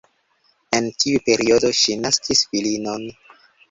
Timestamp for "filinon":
2.53-3.11